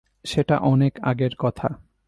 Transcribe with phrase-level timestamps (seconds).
[0.25, 1.67] সেটা অনেক আগের কথা।